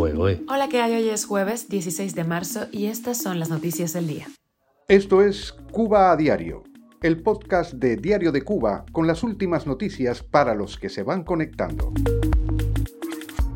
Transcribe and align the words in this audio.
fuego, 0.00 0.30
¿eh? 0.30 0.42
Hola, 0.48 0.70
¿qué 0.70 0.80
hay? 0.80 0.94
Hoy 0.94 1.10
es 1.10 1.26
jueves 1.26 1.68
16 1.68 2.14
de 2.14 2.24
marzo 2.24 2.68
y 2.72 2.86
estas 2.86 3.18
son 3.18 3.38
las 3.38 3.50
noticias 3.50 3.92
del 3.92 4.06
día. 4.06 4.28
Esto 4.88 5.20
es 5.20 5.52
Cuba 5.72 6.10
a 6.10 6.16
Diario, 6.16 6.62
el 7.02 7.22
podcast 7.22 7.74
de 7.74 7.96
Diario 7.96 8.32
de 8.32 8.40
Cuba 8.40 8.86
con 8.92 9.06
las 9.06 9.22
últimas 9.22 9.66
noticias 9.66 10.22
para 10.22 10.54
los 10.54 10.78
que 10.78 10.88
se 10.88 11.02
van 11.02 11.22
conectando. 11.22 11.92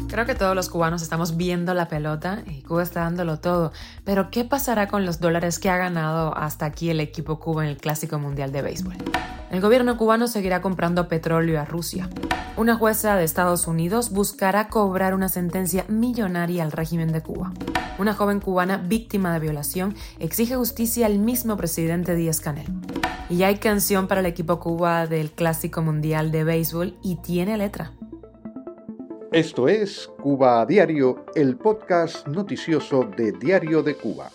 Creo 0.08 0.26
que 0.26 0.34
todos 0.34 0.54
los 0.54 0.68
cubanos 0.68 1.00
estamos 1.00 1.38
viendo 1.38 1.72
la 1.72 1.88
pelota 1.88 2.44
y 2.46 2.60
Cuba 2.60 2.82
está 2.82 3.00
dándolo 3.00 3.40
todo. 3.40 3.72
Pero 4.04 4.30
¿qué 4.30 4.44
pasará 4.44 4.86
con 4.86 5.06
los 5.06 5.20
dólares 5.20 5.58
que 5.58 5.70
ha 5.70 5.78
ganado 5.78 6.36
hasta 6.36 6.66
aquí 6.66 6.90
el 6.90 7.00
equipo 7.00 7.40
Cuba 7.40 7.64
en 7.64 7.70
el 7.70 7.78
Clásico 7.78 8.18
Mundial 8.18 8.52
de 8.52 8.60
Béisbol? 8.60 8.96
El 9.50 9.60
gobierno 9.60 9.96
cubano 9.96 10.26
seguirá 10.26 10.60
comprando 10.60 11.08
petróleo 11.08 11.60
a 11.60 11.64
Rusia. 11.64 12.08
Una 12.56 12.76
jueza 12.76 13.16
de 13.16 13.24
Estados 13.24 13.66
Unidos 13.66 14.10
buscará 14.10 14.68
cobrar 14.68 15.14
una 15.14 15.28
sentencia 15.28 15.84
millonaria 15.88 16.62
al 16.62 16.72
régimen 16.72 17.12
de 17.12 17.22
Cuba. 17.22 17.52
Una 17.98 18.14
joven 18.14 18.40
cubana 18.40 18.76
víctima 18.76 19.32
de 19.32 19.40
violación 19.40 19.94
exige 20.18 20.56
justicia 20.56 21.06
al 21.06 21.18
mismo 21.18 21.56
presidente 21.56 22.14
Díaz 22.14 22.40
Canel. 22.40 22.66
Y 23.30 23.42
hay 23.42 23.56
canción 23.56 24.08
para 24.08 24.20
el 24.20 24.26
equipo 24.26 24.60
Cuba 24.60 25.06
del 25.06 25.30
Clásico 25.30 25.82
Mundial 25.82 26.30
de 26.30 26.44
Béisbol 26.44 26.96
y 27.02 27.16
tiene 27.16 27.56
letra. 27.56 27.92
Esto 29.32 29.66
es 29.66 30.08
Cuba 30.22 30.64
Diario, 30.64 31.26
el 31.34 31.56
podcast 31.56 32.26
noticioso 32.28 33.02
de 33.16 33.32
Diario 33.32 33.82
de 33.82 33.96
Cuba. 33.96 34.30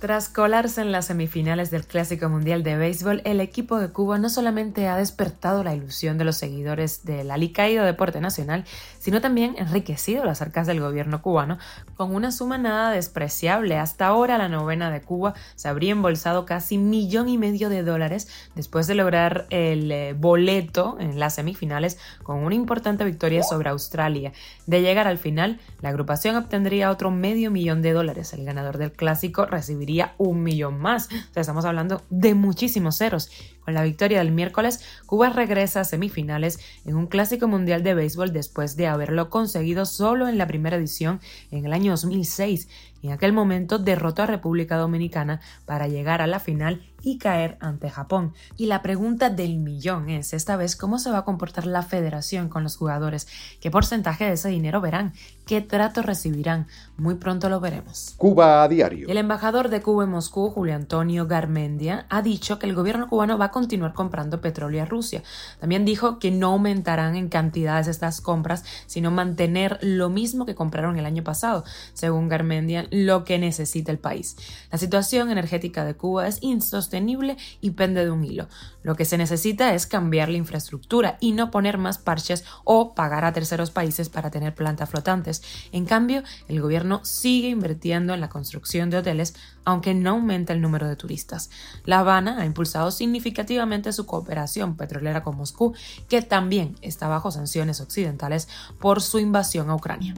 Tras 0.00 0.28
colarse 0.28 0.80
en 0.80 0.92
las 0.92 1.06
semifinales 1.06 1.72
del 1.72 1.84
Clásico 1.84 2.28
Mundial 2.28 2.62
de 2.62 2.76
Béisbol, 2.76 3.20
el 3.24 3.40
equipo 3.40 3.80
de 3.80 3.88
Cuba 3.88 4.16
no 4.18 4.30
solamente 4.30 4.86
ha 4.86 4.96
despertado 4.96 5.64
la 5.64 5.74
ilusión 5.74 6.18
de 6.18 6.24
los 6.24 6.36
seguidores 6.36 7.04
del 7.04 7.32
alicaído 7.32 7.84
deporte 7.84 8.20
nacional, 8.20 8.64
sino 9.00 9.20
también 9.20 9.56
enriquecido 9.58 10.24
las 10.24 10.40
arcas 10.40 10.68
del 10.68 10.78
gobierno 10.78 11.20
cubano 11.20 11.58
con 11.96 12.14
una 12.14 12.30
suma 12.30 12.58
nada 12.58 12.92
despreciable. 12.92 13.76
Hasta 13.76 14.06
ahora 14.06 14.38
la 14.38 14.48
novena 14.48 14.92
de 14.92 15.00
Cuba 15.00 15.34
se 15.56 15.66
habría 15.66 15.90
embolsado 15.90 16.46
casi 16.46 16.78
millón 16.78 17.28
y 17.28 17.36
medio 17.36 17.68
de 17.68 17.82
dólares 17.82 18.28
después 18.54 18.86
de 18.86 18.94
lograr 18.94 19.46
el 19.50 19.90
eh, 19.90 20.14
boleto 20.16 20.96
en 21.00 21.18
las 21.18 21.34
semifinales 21.34 21.98
con 22.22 22.44
una 22.44 22.54
importante 22.54 23.04
victoria 23.04 23.42
sobre 23.42 23.70
Australia. 23.70 24.32
De 24.66 24.80
llegar 24.80 25.08
al 25.08 25.18
final, 25.18 25.58
la 25.80 25.88
agrupación 25.88 26.36
obtendría 26.36 26.92
otro 26.92 27.10
medio 27.10 27.50
millón 27.50 27.82
de 27.82 27.92
dólares. 27.92 28.32
El 28.32 28.44
ganador 28.44 28.78
del 28.78 28.92
clásico 28.92 29.44
recibiría 29.44 29.87
un 30.18 30.42
millón 30.42 30.78
más. 30.78 31.08
Estamos 31.34 31.64
hablando 31.64 32.02
de 32.10 32.34
muchísimos 32.34 32.98
ceros. 32.98 33.30
Con 33.60 33.74
la 33.74 33.82
victoria 33.82 34.18
del 34.18 34.32
miércoles, 34.32 34.80
Cuba 35.06 35.28
regresa 35.30 35.80
a 35.80 35.84
semifinales 35.84 36.58
en 36.86 36.96
un 36.96 37.06
clásico 37.06 37.48
mundial 37.48 37.82
de 37.82 37.94
béisbol 37.94 38.32
después 38.32 38.76
de 38.76 38.86
haberlo 38.86 39.28
conseguido 39.30 39.84
solo 39.84 40.28
en 40.28 40.38
la 40.38 40.46
primera 40.46 40.76
edición 40.76 41.20
en 41.50 41.66
el 41.66 41.72
año 41.72 41.92
2006. 41.92 42.68
En 43.02 43.12
aquel 43.12 43.32
momento 43.32 43.78
derrotó 43.78 44.22
a 44.22 44.26
República 44.26 44.76
Dominicana 44.76 45.40
para 45.66 45.86
llegar 45.86 46.22
a 46.22 46.26
la 46.26 46.40
final 46.40 46.87
y 47.02 47.18
caer 47.18 47.56
ante 47.60 47.90
Japón. 47.90 48.34
Y 48.56 48.66
la 48.66 48.82
pregunta 48.82 49.30
del 49.30 49.58
millón 49.58 50.08
es 50.10 50.32
esta 50.32 50.56
vez 50.56 50.76
cómo 50.76 50.98
se 50.98 51.10
va 51.10 51.18
a 51.18 51.24
comportar 51.24 51.66
la 51.66 51.82
federación 51.82 52.48
con 52.48 52.62
los 52.62 52.76
jugadores, 52.76 53.28
qué 53.60 53.70
porcentaje 53.70 54.24
de 54.24 54.32
ese 54.32 54.48
dinero 54.48 54.80
verán, 54.80 55.12
qué 55.46 55.60
trato 55.60 56.02
recibirán. 56.02 56.66
Muy 56.96 57.14
pronto 57.14 57.48
lo 57.48 57.60
veremos. 57.60 58.14
Cuba 58.16 58.62
a 58.62 58.68
diario. 58.68 59.08
El 59.08 59.16
embajador 59.16 59.68
de 59.68 59.80
Cuba 59.80 60.04
en 60.04 60.10
Moscú, 60.10 60.50
Julio 60.50 60.74
Antonio 60.74 61.26
Garmendia, 61.26 62.06
ha 62.08 62.22
dicho 62.22 62.58
que 62.58 62.66
el 62.66 62.74
gobierno 62.74 63.08
cubano 63.08 63.38
va 63.38 63.46
a 63.46 63.50
continuar 63.50 63.92
comprando 63.92 64.40
petróleo 64.40 64.82
a 64.82 64.86
Rusia. 64.86 65.22
También 65.60 65.84
dijo 65.84 66.18
que 66.18 66.30
no 66.30 66.48
aumentarán 66.48 67.16
en 67.16 67.28
cantidades 67.28 67.86
estas 67.86 68.20
compras, 68.20 68.64
sino 68.86 69.10
mantener 69.10 69.78
lo 69.80 70.10
mismo 70.10 70.44
que 70.44 70.54
compraron 70.54 70.98
el 70.98 71.06
año 71.06 71.22
pasado, 71.22 71.64
según 71.94 72.28
Garmendia, 72.28 72.86
lo 72.90 73.24
que 73.24 73.38
necesita 73.38 73.92
el 73.92 73.98
país. 73.98 74.36
La 74.72 74.78
situación 74.78 75.30
energética 75.30 75.84
de 75.84 75.94
Cuba 75.94 76.26
es 76.26 76.38
insostenible 76.42 76.87
sostenible 76.88 77.36
y 77.60 77.72
pende 77.72 78.04
de 78.04 78.10
un 78.10 78.24
hilo. 78.24 78.48
Lo 78.82 78.96
que 78.96 79.04
se 79.04 79.18
necesita 79.18 79.74
es 79.74 79.86
cambiar 79.86 80.30
la 80.30 80.38
infraestructura 80.38 81.18
y 81.20 81.32
no 81.32 81.50
poner 81.50 81.76
más 81.76 81.98
parches 81.98 82.44
o 82.64 82.94
pagar 82.94 83.26
a 83.26 83.32
terceros 83.34 83.70
países 83.70 84.08
para 84.08 84.30
tener 84.30 84.54
plantas 84.54 84.88
flotantes. 84.88 85.42
En 85.70 85.84
cambio, 85.84 86.22
el 86.48 86.62
gobierno 86.62 87.04
sigue 87.04 87.50
invirtiendo 87.50 88.14
en 88.14 88.22
la 88.22 88.30
construcción 88.30 88.88
de 88.88 88.96
hoteles, 88.96 89.34
aunque 89.68 89.92
no 89.92 90.12
aumenta 90.12 90.54
el 90.54 90.62
número 90.62 90.88
de 90.88 90.96
turistas. 90.96 91.50
La 91.84 91.98
Habana 91.98 92.40
ha 92.40 92.46
impulsado 92.46 92.90
significativamente 92.90 93.92
su 93.92 94.06
cooperación 94.06 94.78
petrolera 94.78 95.22
con 95.22 95.36
Moscú, 95.36 95.74
que 96.08 96.22
también 96.22 96.76
está 96.80 97.06
bajo 97.06 97.30
sanciones 97.30 97.82
occidentales 97.82 98.48
por 98.78 99.02
su 99.02 99.18
invasión 99.18 99.68
a 99.68 99.74
Ucrania. 99.74 100.14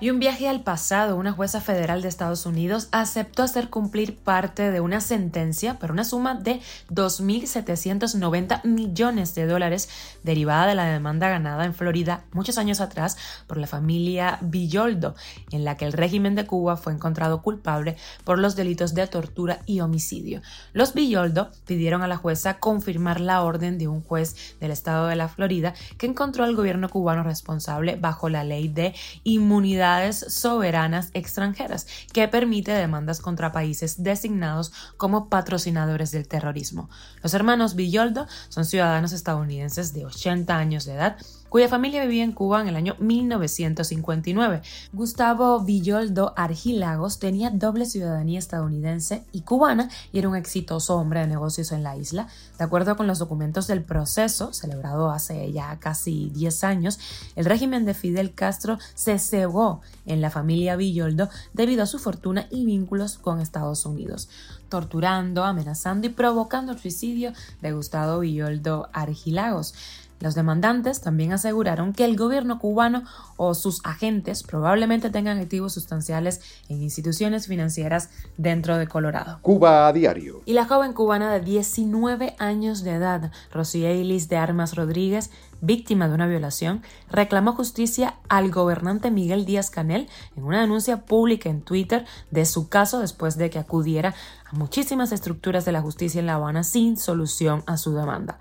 Y 0.00 0.08
un 0.08 0.18
viaje 0.18 0.48
al 0.48 0.62
pasado, 0.62 1.16
una 1.16 1.32
jueza 1.32 1.60
federal 1.60 2.00
de 2.00 2.08
Estados 2.08 2.46
Unidos 2.46 2.88
aceptó 2.90 3.42
hacer 3.42 3.68
cumplir 3.68 4.16
parte 4.16 4.70
de 4.70 4.80
una 4.80 5.02
sentencia 5.02 5.78
por 5.78 5.90
una 5.90 6.04
suma 6.04 6.34
de 6.34 6.60
2.790 6.90 8.64
millones 8.64 9.34
de 9.34 9.46
dólares 9.46 9.90
derivada 10.22 10.66
de 10.66 10.74
la 10.74 10.84
demanda 10.86 11.28
ganada 11.28 11.64
en 11.64 11.74
Florida 11.74 12.24
muchos 12.32 12.58
años 12.58 12.80
atrás 12.80 13.16
por 13.46 13.58
la 13.58 13.66
familia 13.66 14.38
Villoldo, 14.40 15.14
en 15.50 15.64
la 15.64 15.76
que 15.76 15.86
el 15.86 15.92
régimen 15.92 16.34
de 16.34 16.46
Cuba 16.46 16.76
fue 16.76 16.92
encontrado 16.92 17.42
culpable 17.42 17.96
por 18.24 18.38
los 18.38 18.56
delitos 18.56 18.85
de 18.94 19.06
tortura 19.06 19.60
y 19.66 19.80
homicidio. 19.80 20.42
Los 20.72 20.94
Villoldo 20.94 21.50
pidieron 21.66 22.02
a 22.02 22.08
la 22.08 22.16
jueza 22.16 22.58
confirmar 22.58 23.20
la 23.20 23.42
orden 23.42 23.78
de 23.78 23.88
un 23.88 24.02
juez 24.02 24.56
del 24.60 24.70
estado 24.70 25.06
de 25.06 25.16
la 25.16 25.28
Florida 25.28 25.74
que 25.98 26.06
encontró 26.06 26.44
al 26.44 26.56
gobierno 26.56 26.88
cubano 26.88 27.22
responsable 27.22 27.96
bajo 27.96 28.28
la 28.28 28.44
ley 28.44 28.68
de 28.68 28.94
inmunidades 29.24 30.18
soberanas 30.28 31.10
extranjeras, 31.14 31.86
que 32.12 32.28
permite 32.28 32.72
demandas 32.72 33.20
contra 33.20 33.52
países 33.52 34.02
designados 34.02 34.72
como 34.96 35.28
patrocinadores 35.28 36.10
del 36.10 36.28
terrorismo. 36.28 36.88
Los 37.22 37.34
hermanos 37.34 37.74
Villoldo 37.74 38.26
son 38.48 38.64
ciudadanos 38.64 39.12
estadounidenses 39.12 39.92
de 39.92 40.06
80 40.06 40.56
años 40.56 40.84
de 40.84 40.94
edad 40.94 41.16
cuya 41.48 41.68
familia 41.68 42.02
vivía 42.02 42.24
en 42.24 42.32
Cuba 42.32 42.60
en 42.60 42.68
el 42.68 42.76
año 42.76 42.96
1959. 42.98 44.62
Gustavo 44.92 45.60
Villoldo 45.60 46.34
Argilagos 46.36 47.18
tenía 47.18 47.50
doble 47.50 47.86
ciudadanía 47.86 48.38
estadounidense 48.38 49.24
y 49.32 49.42
cubana 49.42 49.88
y 50.12 50.18
era 50.18 50.28
un 50.28 50.36
exitoso 50.36 50.96
hombre 50.96 51.20
de 51.20 51.26
negocios 51.26 51.72
en 51.72 51.82
la 51.82 51.96
isla. 51.96 52.28
De 52.58 52.64
acuerdo 52.64 52.96
con 52.96 53.06
los 53.06 53.18
documentos 53.18 53.66
del 53.66 53.82
proceso, 53.82 54.52
celebrado 54.52 55.10
hace 55.10 55.52
ya 55.52 55.78
casi 55.78 56.30
10 56.34 56.64
años, 56.64 56.98
el 57.36 57.44
régimen 57.44 57.84
de 57.84 57.94
Fidel 57.94 58.34
Castro 58.34 58.78
se 58.94 59.18
cebó 59.18 59.80
en 60.06 60.20
la 60.20 60.30
familia 60.30 60.76
Villoldo 60.76 61.28
debido 61.52 61.82
a 61.82 61.86
su 61.86 61.98
fortuna 61.98 62.46
y 62.50 62.64
vínculos 62.64 63.18
con 63.18 63.40
Estados 63.40 63.86
Unidos, 63.86 64.28
torturando, 64.68 65.44
amenazando 65.44 66.06
y 66.06 66.10
provocando 66.10 66.72
el 66.72 66.78
suicidio 66.78 67.32
de 67.62 67.72
Gustavo 67.72 68.20
Villoldo 68.20 68.88
Argilagos. 68.92 69.74
Los 70.18 70.34
demandantes 70.34 71.02
también 71.02 71.32
aseguraron 71.32 71.92
que 71.92 72.04
el 72.04 72.16
gobierno 72.16 72.58
cubano 72.58 73.04
o 73.36 73.54
sus 73.54 73.80
agentes 73.84 74.42
probablemente 74.42 75.10
tengan 75.10 75.38
activos 75.38 75.74
sustanciales 75.74 76.40
en 76.70 76.82
instituciones 76.82 77.46
financieras 77.46 78.08
dentro 78.38 78.78
de 78.78 78.88
Colorado. 78.88 79.38
Cuba 79.42 79.86
a 79.86 79.92
diario. 79.92 80.40
Y 80.46 80.54
la 80.54 80.64
joven 80.64 80.94
cubana 80.94 81.30
de 81.30 81.40
19 81.40 82.34
años 82.38 82.82
de 82.82 82.92
edad, 82.92 83.30
Rosy 83.52 83.84
Eilis 83.84 84.30
de 84.30 84.38
Armas 84.38 84.74
Rodríguez, 84.74 85.30
víctima 85.60 86.08
de 86.08 86.14
una 86.14 86.26
violación, 86.26 86.82
reclamó 87.10 87.52
justicia 87.52 88.16
al 88.28 88.50
gobernante 88.50 89.10
Miguel 89.10 89.44
Díaz 89.44 89.70
Canel 89.70 90.08
en 90.36 90.44
una 90.44 90.60
denuncia 90.60 91.04
pública 91.04 91.48
en 91.48 91.62
Twitter 91.62 92.04
de 92.30 92.44
su 92.44 92.68
caso 92.68 93.00
después 93.00 93.36
de 93.36 93.50
que 93.50 93.58
acudiera 93.58 94.14
a 94.44 94.56
muchísimas 94.56 95.12
estructuras 95.12 95.64
de 95.64 95.72
la 95.72 95.82
justicia 95.82 96.18
en 96.18 96.26
La 96.26 96.34
Habana 96.34 96.64
sin 96.64 96.96
solución 96.96 97.62
a 97.66 97.76
su 97.76 97.94
demanda. 97.94 98.38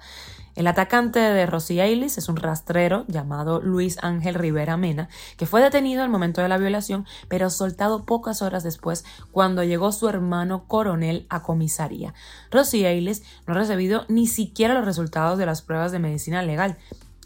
El 0.56 0.68
atacante 0.68 1.20
de 1.20 1.46
Rosy 1.46 1.82
Ailis 1.82 2.18
es 2.18 2.30
un 2.30 2.38
rastrero 2.38 3.04
llamado 3.10 3.60
Luis 3.60 3.98
Ángel 4.02 4.36
Rivera 4.36 4.78
Mena, 4.78 5.10
que 5.36 5.46
fue 5.46 5.62
detenido 5.62 6.02
al 6.02 6.10
momento 6.10 6.42
de 6.42 6.48
la 6.48 6.58
violación, 6.58 7.06
pero 7.28 7.50
soltado 7.50 8.06
pocas 8.06 8.42
horas 8.42 8.64
después 8.64 9.04
cuando 9.32 9.66
llegó 9.66 9.92
su 9.92 10.08
hermano 10.08 10.64
coronel 10.66 11.26
a 11.30 11.44
comisaría. 11.44 12.14
Rosy 12.52 12.86
Ailis 12.86 13.24
no 13.46 13.54
ha 13.54 13.58
recibido 13.58 14.06
ni 14.08 14.28
siquiera 14.28 14.74
los 14.74 14.86
resultados 14.86 15.38
de 15.38 15.46
las 15.46 15.62
pruebas 15.62 15.92
de 15.92 16.00
medicina 16.00 16.42
legal. 16.42 16.78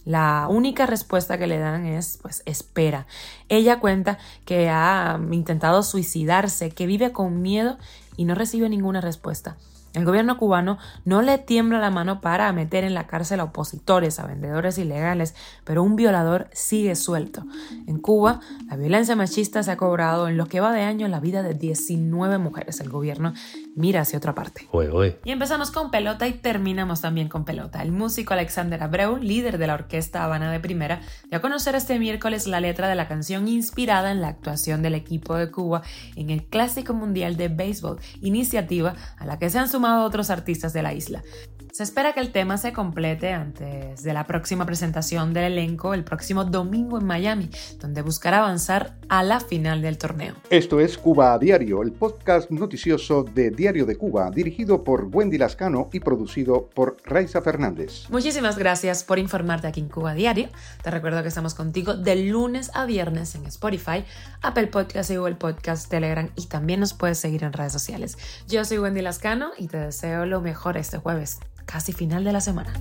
La 0.09 0.47
única 0.49 0.87
respuesta 0.87 1.37
que 1.37 1.45
le 1.45 1.59
dan 1.59 1.85
es, 1.85 2.17
pues, 2.19 2.41
espera. 2.47 3.05
Ella 3.47 3.79
cuenta 3.79 4.17
que 4.43 4.67
ha 4.67 5.19
intentado 5.29 5.83
suicidarse, 5.83 6.71
que 6.71 6.87
vive 6.87 7.11
con 7.11 7.43
miedo 7.43 7.77
y 8.17 8.25
no 8.25 8.33
recibe 8.33 8.69
ninguna 8.69 9.01
respuesta. 9.01 9.55
El 9.93 10.05
gobierno 10.05 10.37
cubano 10.37 10.79
no 11.05 11.21
le 11.21 11.37
tiembla 11.37 11.79
la 11.79 11.91
mano 11.91 12.21
para 12.21 12.51
meter 12.53 12.83
en 12.83 12.95
la 12.95 13.05
cárcel 13.05 13.39
a 13.39 13.45
opositores, 13.45 14.19
a 14.19 14.25
vendedores 14.25 14.79
ilegales, 14.79 15.35
pero 15.63 15.83
un 15.83 15.95
violador 15.95 16.47
sigue 16.53 16.95
suelto. 16.95 17.43
En 17.85 17.99
Cuba, 17.99 18.39
la 18.67 18.77
violencia 18.77 19.15
machista 19.15 19.61
se 19.61 19.71
ha 19.71 19.77
cobrado 19.77 20.27
en 20.27 20.37
lo 20.37 20.47
que 20.47 20.59
va 20.59 20.73
de 20.73 20.81
año 20.81 21.07
la 21.07 21.19
vida 21.19 21.43
de 21.43 21.53
19 21.53 22.39
mujeres. 22.39 22.79
El 22.79 22.89
gobierno 22.89 23.33
mira 23.79 24.01
hacia 24.01 24.17
otra 24.17 24.35
parte. 24.35 24.67
Oye, 24.71 24.89
oye. 24.89 25.19
Y 25.23 25.31
empezamos 25.31 25.71
con 25.71 25.89
pelota 25.89 26.27
y 26.27 26.33
terminamos 26.33 26.99
también 26.99 27.29
con 27.29 27.45
pelota. 27.45 27.81
El 27.81 27.93
músico 27.93 28.33
Alexander 28.33 28.83
Abreu, 28.83 29.17
líder 29.17 29.57
de 29.57 29.67
la 29.67 29.75
Orquesta 29.75 30.25
Habana 30.25 30.51
de 30.51 30.59
Primera, 30.59 30.99
dio 31.29 31.37
a 31.37 31.41
conocer 31.41 31.75
este 31.75 31.97
miércoles 31.97 32.45
la 32.45 32.59
letra 32.59 32.89
de 32.89 32.95
la 32.95 33.07
canción 33.07 33.47
inspirada 33.47 34.11
en 34.11 34.21
la 34.21 34.27
actuación 34.27 34.81
del 34.81 34.95
equipo 34.95 35.35
de 35.35 35.49
Cuba 35.49 35.81
en 36.17 36.29
el 36.29 36.43
Clásico 36.43 36.93
Mundial 36.93 37.37
de 37.37 37.47
Béisbol, 37.47 37.99
iniciativa 38.19 38.95
a 39.17 39.25
la 39.25 39.39
que 39.39 39.49
se 39.49 39.59
han 39.59 39.69
sumado 39.69 40.03
otros 40.03 40.29
artistas 40.29 40.73
de 40.73 40.83
la 40.83 40.93
isla. 40.93 41.23
Se 41.71 41.83
espera 41.83 42.13
que 42.13 42.19
el 42.19 42.31
tema 42.31 42.57
se 42.57 42.73
complete 42.73 43.31
antes 43.31 44.01
de 44.01 44.13
la 44.13 44.25
próxima 44.25 44.65
presentación 44.65 45.33
del 45.33 45.53
elenco 45.53 45.93
el 45.93 46.03
próximo 46.03 46.43
domingo 46.43 46.97
en 46.97 47.05
Miami, 47.05 47.49
donde 47.79 48.01
buscará 48.01 48.39
avanzar 48.39 48.97
a 49.07 49.23
la 49.23 49.39
final 49.39 49.81
del 49.81 49.97
torneo. 49.97 50.33
Esto 50.49 50.79
es 50.79 50.97
Cuba 50.97 51.33
a 51.33 51.37
Diario, 51.37 51.83
el 51.83 51.91
podcast 51.91 52.49
noticioso 52.49 53.23
de 53.23 53.51
Diario 53.51 53.85
de 53.85 53.95
Cuba, 53.95 54.31
dirigido 54.31 54.83
por 54.83 55.09
Wendy 55.13 55.37
Lascano 55.37 55.89
y 55.93 55.99
producido 55.99 56.69
por 56.73 56.97
Raiza 57.05 57.41
Fernández. 57.41 58.09
Muchísimas 58.09 58.57
gracias 58.57 59.03
por 59.03 59.19
informarte 59.19 59.67
aquí 59.67 59.79
en 59.79 59.89
Cuba 59.89 60.15
Diario. 60.15 60.49
Te 60.81 60.89
recuerdo 60.89 61.21
que 61.21 61.29
estamos 61.29 61.53
contigo 61.53 61.93
de 61.93 62.15
lunes 62.15 62.71
a 62.73 62.85
viernes 62.85 63.35
en 63.35 63.45
Spotify, 63.45 64.03
Apple 64.41 64.67
Podcast 64.67 65.11
y 65.11 65.17
Google 65.17 65.35
Podcast, 65.35 65.87
Telegram 65.89 66.29
y 66.35 66.47
también 66.47 66.79
nos 66.79 66.93
puedes 66.93 67.19
seguir 67.19 67.43
en 67.43 67.53
redes 67.53 67.71
sociales. 67.71 68.17
Yo 68.47 68.65
soy 68.65 68.79
Wendy 68.79 69.01
Lascano 69.01 69.51
y 69.57 69.67
te 69.67 69.77
deseo 69.77 70.25
lo 70.25 70.41
mejor 70.41 70.75
este 70.75 70.97
jueves 70.97 71.39
casi 71.69 71.93
final 71.93 72.23
de 72.23 72.33
la 72.33 72.41
semana. 72.41 72.73